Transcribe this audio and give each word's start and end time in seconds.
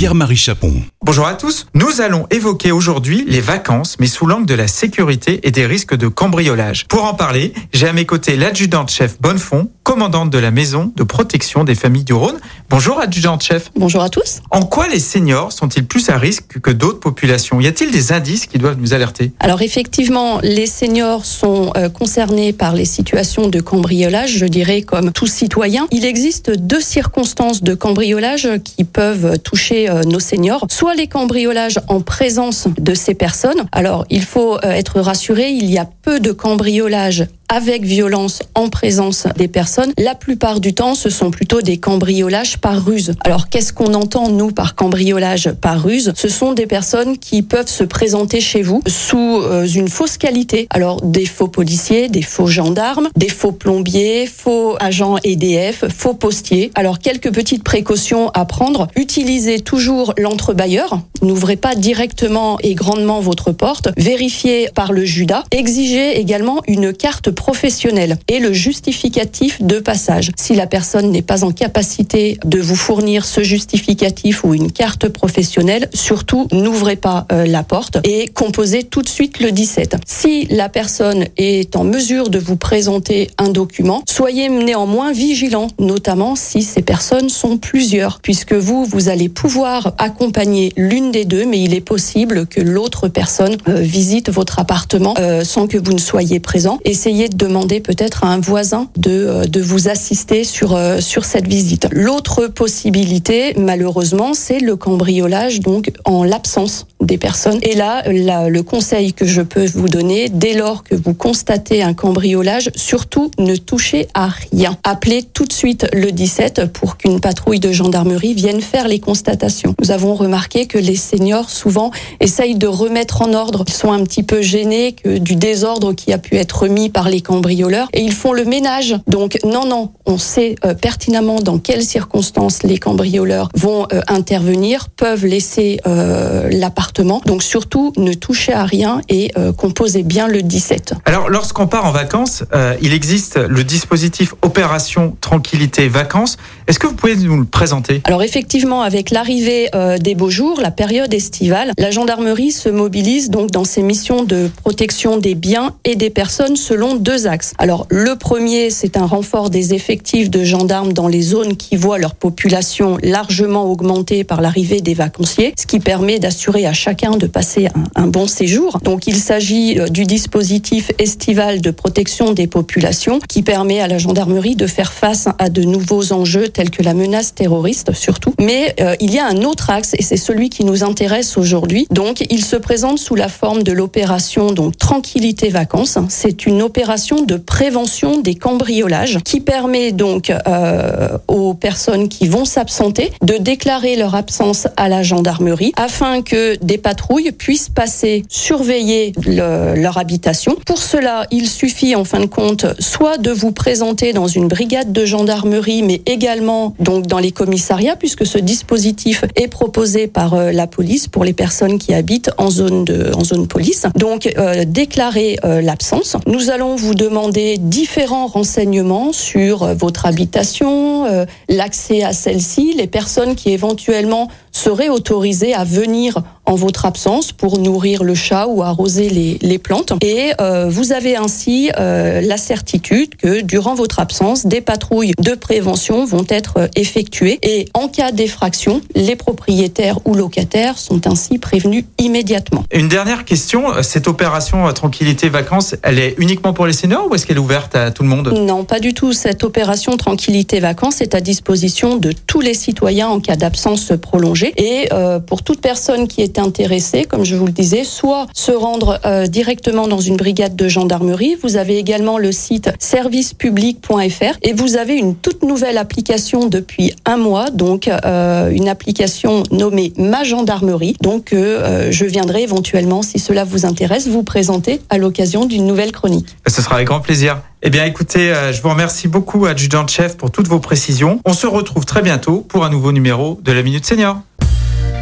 Pierre-Marie 0.00 0.34
Chapon. 0.34 0.72
Bonjour 1.04 1.26
à 1.26 1.34
tous. 1.34 1.66
Nous 1.74 2.00
allons 2.00 2.26
évoquer 2.30 2.72
aujourd'hui 2.72 3.26
les 3.28 3.42
vacances, 3.42 3.96
mais 4.00 4.06
sous 4.06 4.24
l'angle 4.24 4.46
de 4.46 4.54
la 4.54 4.66
sécurité 4.66 5.40
et 5.42 5.50
des 5.50 5.66
risques 5.66 5.94
de 5.94 6.08
cambriolage. 6.08 6.86
Pour 6.88 7.04
en 7.04 7.12
parler, 7.12 7.52
j'ai 7.74 7.86
à 7.86 7.92
mes 7.92 8.06
côtés 8.06 8.36
l'adjudante-chef 8.36 9.20
Bonnefond, 9.20 9.70
commandante 9.82 10.30
de 10.30 10.38
la 10.38 10.50
maison 10.50 10.90
de 10.96 11.02
protection 11.02 11.64
des 11.64 11.74
familles 11.74 12.04
du 12.04 12.14
Rhône. 12.14 12.38
Bonjour 12.70 12.98
adjudante-chef. 12.98 13.70
Bonjour 13.76 14.02
à 14.02 14.08
tous. 14.08 14.40
En 14.50 14.62
quoi 14.62 14.88
les 14.88 15.00
seniors 15.00 15.52
sont-ils 15.52 15.84
plus 15.84 16.08
à 16.08 16.16
risque 16.16 16.60
que 16.60 16.70
d'autres 16.70 17.00
populations? 17.00 17.60
Y 17.60 17.66
a-t-il 17.66 17.90
des 17.90 18.12
indices 18.12 18.46
qui 18.46 18.56
doivent 18.56 18.78
nous 18.78 18.94
alerter? 18.94 19.32
Alors 19.40 19.60
effectivement, 19.60 20.38
les 20.42 20.66
seniors 20.66 21.26
sont 21.26 21.72
euh, 21.76 21.90
concernés 21.90 22.54
par 22.54 22.72
les 22.74 22.86
situations 22.86 23.48
de 23.48 23.60
cambriolage, 23.60 24.38
je 24.38 24.46
dirais 24.46 24.80
comme 24.80 25.12
tout 25.12 25.26
citoyen. 25.26 25.86
Il 25.90 26.06
existe 26.06 26.56
deux 26.56 26.80
circonstances 26.80 27.62
de 27.62 27.74
cambriolage 27.74 28.48
qui 28.64 28.84
peuvent 28.84 29.38
toucher 29.40 29.89
nos 30.06 30.20
seniors. 30.20 30.66
Soit 30.70 30.94
les 30.94 31.06
cambriolages 31.06 31.78
en 31.88 32.00
présence 32.00 32.68
de 32.78 32.94
ces 32.94 33.14
personnes. 33.14 33.66
Alors 33.72 34.04
il 34.10 34.22
faut 34.22 34.56
euh, 34.56 34.70
être 34.70 35.00
rassuré, 35.00 35.50
il 35.50 35.70
y 35.70 35.78
a 35.78 35.86
peu 36.02 36.20
de 36.20 36.32
cambriolages 36.32 37.26
avec 37.50 37.84
violence 37.84 38.42
en 38.54 38.68
présence 38.68 39.26
des 39.36 39.48
personnes. 39.48 39.92
La 39.98 40.14
plupart 40.14 40.60
du 40.60 40.72
temps, 40.72 40.94
ce 40.94 41.10
sont 41.10 41.30
plutôt 41.30 41.60
des 41.60 41.78
cambriolages 41.78 42.58
par 42.58 42.84
ruse. 42.84 43.14
Alors 43.24 43.48
qu'est-ce 43.48 43.72
qu'on 43.72 43.92
entend, 43.94 44.30
nous, 44.30 44.52
par 44.52 44.76
cambriolage 44.76 45.50
par 45.60 45.82
ruse? 45.82 46.12
Ce 46.16 46.28
sont 46.28 46.52
des 46.52 46.66
personnes 46.66 47.18
qui 47.18 47.42
peuvent 47.42 47.68
se 47.68 47.84
présenter 47.84 48.40
chez 48.40 48.62
vous 48.62 48.82
sous 48.86 49.42
euh, 49.42 49.66
une 49.66 49.88
fausse 49.88 50.16
qualité. 50.16 50.68
Alors 50.70 51.02
des 51.02 51.26
faux 51.26 51.48
policiers, 51.48 52.08
des 52.08 52.22
faux 52.22 52.46
gendarmes, 52.46 53.08
des 53.16 53.28
faux 53.28 53.52
plombiers, 53.52 54.26
faux 54.26 54.76
agents 54.78 55.16
EDF, 55.24 55.84
faux 55.94 56.14
postiers. 56.14 56.70
Alors 56.76 57.00
quelques 57.00 57.32
petites 57.32 57.64
précautions 57.64 58.30
à 58.30 58.44
prendre. 58.44 58.86
Utilisez 58.94 59.60
toujours 59.60 60.14
l'entrebailleur. 60.16 61.00
N'ouvrez 61.22 61.56
pas 61.56 61.74
directement 61.74 62.58
et 62.62 62.74
grandement 62.74 63.20
votre 63.20 63.50
porte. 63.50 63.88
Vérifiez 63.96 64.68
par 64.74 64.92
le 64.92 65.04
Judas. 65.04 65.44
Exigez 65.50 66.18
également 66.20 66.62
une 66.68 66.92
carte 66.92 67.30
professionnel 67.40 68.18
et 68.28 68.38
le 68.38 68.52
justificatif 68.52 69.62
de 69.62 69.78
passage. 69.78 70.30
Si 70.36 70.54
la 70.54 70.66
personne 70.66 71.10
n'est 71.10 71.22
pas 71.22 71.42
en 71.42 71.52
capacité 71.52 72.36
de 72.44 72.60
vous 72.60 72.76
fournir 72.76 73.24
ce 73.24 73.42
justificatif 73.42 74.44
ou 74.44 74.52
une 74.52 74.70
carte 74.70 75.08
professionnelle, 75.08 75.88
surtout 75.94 76.48
n'ouvrez 76.52 76.96
pas 76.96 77.26
euh, 77.32 77.46
la 77.46 77.62
porte 77.62 77.96
et 78.04 78.28
composez 78.28 78.82
tout 78.82 79.00
de 79.00 79.08
suite 79.08 79.40
le 79.40 79.52
17. 79.52 79.96
Si 80.06 80.48
la 80.50 80.68
personne 80.68 81.24
est 81.38 81.76
en 81.76 81.84
mesure 81.84 82.28
de 82.28 82.38
vous 82.38 82.56
présenter 82.56 83.30
un 83.38 83.48
document, 83.48 84.02
soyez 84.06 84.50
néanmoins 84.50 85.10
vigilant, 85.12 85.68
notamment 85.78 86.36
si 86.36 86.60
ces 86.60 86.82
personnes 86.82 87.30
sont 87.30 87.56
plusieurs, 87.56 88.20
puisque 88.20 88.52
vous, 88.52 88.84
vous 88.84 89.08
allez 89.08 89.30
pouvoir 89.30 89.94
accompagner 89.96 90.74
l'une 90.76 91.10
des 91.10 91.24
deux, 91.24 91.46
mais 91.46 91.60
il 91.60 91.72
est 91.72 91.80
possible 91.80 92.46
que 92.46 92.60
l'autre 92.60 93.08
personne 93.08 93.56
euh, 93.66 93.80
visite 93.80 94.28
votre 94.28 94.58
appartement 94.58 95.14
euh, 95.18 95.42
sans 95.42 95.66
que 95.66 95.78
vous 95.78 95.94
ne 95.94 95.98
soyez 95.98 96.38
présent. 96.38 96.78
Essayez 96.84 97.29
demander 97.36 97.80
peut-être 97.80 98.24
à 98.24 98.28
un 98.28 98.40
voisin 98.40 98.88
de, 98.96 99.10
euh, 99.10 99.44
de 99.44 99.60
vous 99.60 99.88
assister 99.88 100.44
sur, 100.44 100.74
euh, 100.74 101.00
sur 101.00 101.24
cette 101.24 101.46
visite. 101.46 101.88
L'autre 101.92 102.46
possibilité, 102.46 103.54
malheureusement, 103.56 104.34
c'est 104.34 104.60
le 104.60 104.76
cambriolage, 104.76 105.60
donc 105.60 105.92
en 106.04 106.24
l'absence 106.24 106.86
des 107.00 107.18
personnes. 107.18 107.58
Et 107.62 107.74
là, 107.74 108.02
le 108.06 108.62
conseil 108.62 109.12
que 109.12 109.24
je 109.24 109.42
peux 109.42 109.66
vous 109.66 109.88
donner, 109.88 110.28
dès 110.28 110.54
lors 110.54 110.84
que 110.84 110.94
vous 110.94 111.14
constatez 111.14 111.82
un 111.82 111.94
cambriolage, 111.94 112.70
surtout 112.76 113.30
ne 113.38 113.56
touchez 113.56 114.06
à 114.14 114.28
rien. 114.28 114.76
Appelez 114.84 115.22
tout 115.22 115.44
de 115.44 115.52
suite 115.52 115.86
le 115.92 116.12
17 116.12 116.72
pour 116.72 116.96
qu'une 116.96 117.20
patrouille 117.20 117.60
de 117.60 117.72
gendarmerie 117.72 118.34
vienne 118.34 118.60
faire 118.60 118.88
les 118.88 119.00
constatations. 119.00 119.74
Nous 119.80 119.90
avons 119.90 120.14
remarqué 120.14 120.66
que 120.66 120.78
les 120.78 120.96
seniors 120.96 121.50
souvent 121.50 121.90
essayent 122.20 122.56
de 122.56 122.66
remettre 122.66 123.22
en 123.22 123.32
ordre. 123.32 123.64
Ils 123.66 123.72
sont 123.72 123.92
un 123.92 124.02
petit 124.04 124.22
peu 124.22 124.42
gênés 124.42 124.92
que 124.92 125.18
du 125.18 125.36
désordre 125.36 125.92
qui 125.92 126.12
a 126.12 126.18
pu 126.18 126.36
être 126.36 126.68
mis 126.68 126.90
par 126.90 127.08
les 127.08 127.19
cambrioleurs 127.22 127.88
et 127.92 128.02
ils 128.02 128.12
font 128.12 128.32
le 128.32 128.44
ménage. 128.44 128.96
Donc 129.06 129.38
non, 129.44 129.66
non, 129.66 129.92
on 130.06 130.18
sait 130.18 130.56
euh, 130.64 130.74
pertinemment 130.74 131.40
dans 131.40 131.58
quelles 131.58 131.84
circonstances 131.84 132.62
les 132.62 132.78
cambrioleurs 132.78 133.48
vont 133.54 133.86
euh, 133.92 134.00
intervenir, 134.08 134.88
peuvent 134.88 135.24
laisser 135.24 135.80
euh, 135.86 136.48
l'appartement. 136.50 137.22
Donc 137.26 137.42
surtout, 137.42 137.92
ne 137.96 138.12
touchez 138.12 138.52
à 138.52 138.64
rien 138.64 139.00
et 139.08 139.32
composez 139.56 140.02
bien 140.02 140.28
le 140.28 140.42
17. 140.42 140.94
Alors 141.04 141.28
lorsqu'on 141.28 141.66
part 141.66 141.84
en 141.84 141.92
vacances, 141.92 142.44
il 142.80 142.92
existe 142.92 143.36
le 143.36 143.64
dispositif 143.64 144.34
Opération 144.42 145.16
Tranquillité 145.20 145.88
Vacances. 145.88 146.36
Est-ce 146.66 146.78
que 146.78 146.86
vous 146.86 146.94
pouvez 146.94 147.16
nous 147.16 147.38
le 147.38 147.44
présenter? 147.44 148.02
Alors 148.04 148.22
effectivement, 148.22 148.82
avec 148.82 149.10
l'arrivée 149.10 149.68
des 150.00 150.14
beaux 150.14 150.30
jours, 150.30 150.60
la 150.60 150.70
période 150.70 151.12
estivale, 151.12 151.72
la 151.78 151.90
gendarmerie 151.90 152.52
se 152.52 152.68
mobilise 152.68 153.30
donc 153.30 153.50
dans 153.50 153.64
ses 153.64 153.82
missions 153.82 154.24
de 154.24 154.50
protection 154.62 155.16
des 155.16 155.34
biens 155.34 155.74
et 155.84 155.96
des 155.96 156.10
personnes 156.10 156.56
selon 156.56 156.94
deux 156.96 157.09
Alors 157.58 157.86
le 157.90 158.14
premier, 158.14 158.70
c'est 158.70 158.96
un 158.96 159.04
renfort 159.04 159.50
des 159.50 159.74
effectifs 159.74 160.30
de 160.30 160.44
gendarmes 160.44 160.92
dans 160.92 161.08
les 161.08 161.22
zones 161.22 161.56
qui 161.56 161.76
voient 161.76 161.98
leur 161.98 162.14
population 162.14 162.98
largement 163.02 163.64
augmentée 163.64 164.22
par 164.22 164.40
l'arrivée 164.40 164.80
des 164.80 164.94
vacanciers, 164.94 165.52
ce 165.58 165.66
qui 165.66 165.80
permet 165.80 166.20
d'assurer 166.20 166.66
à 166.66 166.72
chacun 166.72 167.16
de 167.16 167.26
passer 167.26 167.66
un, 167.66 168.02
un 168.04 168.06
bon 168.06 168.28
séjour. 168.28 168.78
Donc 168.84 169.08
il 169.08 169.16
s'agit 169.16 169.80
euh, 169.80 169.88
du 169.88 170.04
dispositif 170.04 170.92
estival 170.98 171.60
de 171.60 171.72
protection 171.72 172.32
des 172.32 172.46
populations 172.46 173.18
qui 173.28 173.42
permet 173.42 173.80
à 173.80 173.88
la 173.88 173.98
gendarmerie 173.98 174.54
de 174.54 174.68
faire 174.68 174.92
face 174.92 175.28
à 175.38 175.48
de 175.48 175.62
nouveaux 175.62 176.12
enjeux 176.12 176.46
tels 176.46 176.70
que 176.70 176.84
la 176.84 176.94
menace 176.94 177.34
terroriste 177.34 177.92
surtout. 177.92 178.34
Mais 178.38 178.76
euh, 178.80 178.94
il 179.00 179.12
y 179.12 179.18
a 179.18 179.26
un 179.26 179.42
autre 179.42 179.70
axe 179.70 179.94
et 179.98 180.02
c'est 180.02 180.16
celui 180.16 180.48
qui 180.48 180.64
nous 180.64 180.84
intéresse 180.84 181.36
aujourd'hui. 181.36 181.88
Donc 181.90 182.24
il 182.30 182.44
se 182.44 182.54
présente 182.54 183.00
sous 183.00 183.16
la 183.16 183.28
forme 183.28 183.64
de 183.64 183.72
l'opération 183.72 184.52
donc 184.52 184.76
tranquillité 184.76 185.48
vacances. 185.48 185.98
C'est 186.08 186.46
une 186.46 186.62
opération 186.62 186.89
de 186.90 187.36
prévention 187.36 188.20
des 188.20 188.34
cambriolages 188.34 189.18
qui 189.24 189.40
permet 189.40 189.92
donc 189.92 190.32
euh, 190.48 191.18
aux 191.28 191.54
personnes 191.54 192.08
qui 192.08 192.26
vont 192.26 192.44
s'absenter 192.44 193.12
de 193.22 193.34
déclarer 193.34 193.94
leur 193.94 194.16
absence 194.16 194.66
à 194.76 194.88
la 194.88 195.04
gendarmerie 195.04 195.72
afin 195.76 196.20
que 196.22 196.56
des 196.56 196.78
patrouilles 196.78 197.30
puissent 197.30 197.68
passer 197.68 198.24
surveiller 198.28 199.12
le, 199.24 199.80
leur 199.80 199.98
habitation. 199.98 200.56
Pour 200.66 200.82
cela, 200.82 201.26
il 201.30 201.48
suffit 201.48 201.94
en 201.94 202.02
fin 202.02 202.18
de 202.18 202.26
compte 202.26 202.66
soit 202.80 203.18
de 203.18 203.30
vous 203.30 203.52
présenter 203.52 204.12
dans 204.12 204.26
une 204.26 204.48
brigade 204.48 204.92
de 204.92 205.04
gendarmerie 205.04 205.84
mais 205.84 206.02
également 206.06 206.74
donc 206.80 207.06
dans 207.06 207.20
les 207.20 207.30
commissariats 207.30 207.94
puisque 207.94 208.26
ce 208.26 208.38
dispositif 208.38 209.24
est 209.36 209.48
proposé 209.48 210.08
par 210.08 210.34
euh, 210.34 210.50
la 210.50 210.66
police 210.66 211.06
pour 211.06 211.22
les 211.22 211.34
personnes 211.34 211.78
qui 211.78 211.94
habitent 211.94 212.32
en 212.36 212.50
zone 212.50 212.84
de 212.84 213.12
en 213.14 213.22
zone 213.22 213.46
police. 213.46 213.86
Donc 213.94 214.28
euh, 214.36 214.64
déclarer 214.66 215.36
l'absence. 215.62 216.16
Nous 216.26 216.50
allons 216.50 216.79
vous 216.80 216.94
demander 216.94 217.58
différents 217.58 218.26
renseignements 218.26 219.12
sur 219.12 219.62
euh, 219.62 219.74
votre 219.74 220.06
habitation, 220.06 221.04
euh, 221.04 221.26
l'accès 221.48 222.02
à 222.02 222.12
celle-ci, 222.12 222.74
les 222.76 222.86
personnes 222.86 223.34
qui 223.34 223.50
éventuellement 223.50 224.28
seraient 224.60 224.90
autorisées 224.90 225.54
à 225.54 225.64
venir 225.64 226.22
en 226.44 226.54
votre 226.54 226.84
absence 226.84 227.32
pour 227.32 227.58
nourrir 227.58 228.02
le 228.02 228.14
chat 228.14 228.46
ou 228.48 228.62
arroser 228.62 229.08
les, 229.08 229.38
les 229.40 229.58
plantes. 229.58 229.92
Et 230.02 230.32
euh, 230.40 230.68
vous 230.68 230.92
avez 230.92 231.16
ainsi 231.16 231.70
euh, 231.78 232.20
la 232.20 232.36
certitude 232.36 233.14
que 233.14 233.40
durant 233.40 233.74
votre 233.74 234.00
absence, 234.00 234.46
des 234.46 234.60
patrouilles 234.60 235.12
de 235.18 235.34
prévention 235.34 236.04
vont 236.04 236.26
être 236.28 236.54
euh, 236.58 236.66
effectuées. 236.76 237.38
Et 237.42 237.68
en 237.72 237.88
cas 237.88 238.10
d'effraction, 238.10 238.82
les 238.94 239.16
propriétaires 239.16 239.98
ou 240.04 240.14
locataires 240.14 240.76
sont 240.78 241.06
ainsi 241.06 241.38
prévenus 241.38 241.84
immédiatement. 241.98 242.64
Une 242.72 242.88
dernière 242.88 243.24
question, 243.24 243.82
cette 243.82 244.08
opération 244.08 244.70
Tranquillité 244.72 245.28
Vacances, 245.28 245.76
elle 245.82 245.98
est 245.98 246.14
uniquement 246.18 246.52
pour 246.52 246.66
les 246.66 246.72
seniors 246.72 247.08
ou 247.08 247.14
est-ce 247.14 247.26
qu'elle 247.26 247.36
est 247.36 247.40
ouverte 247.40 247.76
à 247.76 247.92
tout 247.92 248.02
le 248.02 248.08
monde? 248.08 248.34
Non, 248.36 248.64
pas 248.64 248.80
du 248.80 248.92
tout. 248.92 249.12
Cette 249.12 249.44
opération 249.44 249.96
Tranquillité 249.96 250.58
Vacances 250.58 251.00
est 251.00 251.14
à 251.14 251.20
disposition 251.20 251.96
de 251.96 252.12
tous 252.26 252.40
les 252.40 252.54
citoyens 252.54 253.08
en 253.08 253.20
cas 253.20 253.36
d'absence 253.36 253.92
prolongée. 254.02 254.49
Et 254.56 254.88
euh, 254.92 255.18
pour 255.18 255.42
toute 255.42 255.60
personne 255.60 256.08
qui 256.08 256.22
est 256.22 256.38
intéressée, 256.38 257.04
comme 257.04 257.24
je 257.24 257.36
vous 257.36 257.46
le 257.46 257.52
disais, 257.52 257.84
soit 257.84 258.26
se 258.34 258.52
rendre 258.52 258.98
euh, 259.04 259.26
directement 259.26 259.88
dans 259.88 260.00
une 260.00 260.16
brigade 260.16 260.56
de 260.56 260.68
gendarmerie. 260.68 261.36
Vous 261.42 261.56
avez 261.56 261.78
également 261.78 262.18
le 262.18 262.32
site 262.32 262.70
servicepublic.fr 262.78 264.38
et 264.42 264.52
vous 264.52 264.76
avez 264.76 264.96
une 264.96 265.14
toute 265.14 265.42
nouvelle 265.42 265.78
application 265.78 266.46
depuis 266.46 266.94
un 267.04 267.16
mois, 267.16 267.50
donc 267.50 267.88
euh, 267.88 268.50
une 268.50 268.68
application 268.68 269.42
nommée 269.50 269.92
Ma 269.96 270.24
Gendarmerie. 270.24 270.96
Donc 271.00 271.30
je 271.32 272.04
viendrai 272.04 272.42
éventuellement, 272.42 273.02
si 273.02 273.18
cela 273.18 273.44
vous 273.44 273.66
intéresse, 273.66 274.08
vous 274.08 274.22
présenter 274.22 274.80
à 274.90 274.98
l'occasion 274.98 275.44
d'une 275.44 275.66
nouvelle 275.66 275.92
chronique. 275.92 276.36
Ce 276.46 276.62
sera 276.62 276.76
avec 276.76 276.88
grand 276.88 277.00
plaisir. 277.00 277.40
Eh 277.62 277.68
bien, 277.68 277.84
écoutez, 277.84 278.32
euh, 278.32 278.54
je 278.54 278.62
vous 278.62 278.70
remercie 278.70 279.06
beaucoup, 279.06 279.44
adjudant-chef, 279.44 280.16
pour 280.16 280.30
toutes 280.30 280.48
vos 280.48 280.60
précisions. 280.60 281.20
On 281.26 281.34
se 281.34 281.46
retrouve 281.46 281.84
très 281.84 282.00
bientôt 282.00 282.40
pour 282.40 282.64
un 282.64 282.70
nouveau 282.70 282.90
numéro 282.90 283.38
de 283.42 283.52
la 283.52 283.62
Minute 283.62 283.84
Senior. 283.84 284.22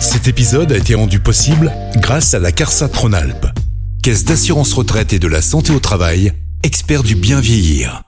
Cet 0.00 0.26
épisode 0.26 0.72
a 0.72 0.76
été 0.76 0.96
rendu 0.96 1.20
possible 1.20 1.72
grâce 1.96 2.34
à 2.34 2.40
la 2.40 2.50
CARSA 2.50 2.88
Tronalp, 2.88 3.46
Caisse 4.02 4.24
d'assurance 4.24 4.72
retraite 4.72 5.12
et 5.12 5.20
de 5.20 5.28
la 5.28 5.40
santé 5.40 5.72
au 5.72 5.78
travail, 5.78 6.32
expert 6.64 7.04
du 7.04 7.14
bien 7.14 7.40
vieillir. 7.40 8.02